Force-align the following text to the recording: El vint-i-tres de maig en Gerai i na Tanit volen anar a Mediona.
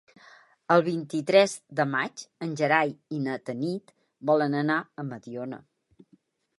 El 0.75 0.83
vint-i-tres 0.87 1.53
de 1.81 1.85
maig 1.91 2.23
en 2.47 2.57
Gerai 2.63 2.95
i 3.19 3.23
na 3.29 3.37
Tanit 3.51 3.95
volen 4.31 4.61
anar 4.65 4.83
a 5.05 5.09
Mediona. 5.15 5.63